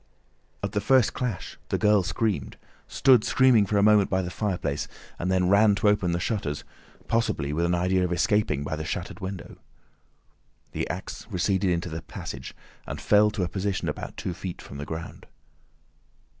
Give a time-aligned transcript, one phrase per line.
[0.63, 2.57] At the first clash the girl screamed,
[2.87, 4.87] stood screaming for a moment by the fireplace,
[5.19, 9.19] and then ran to open the shutters—possibly with an idea of escaping by the shattered
[9.19, 9.57] window.
[10.71, 12.55] The axe receded into the passage,
[12.87, 15.27] and fell to a position about two feet from the ground.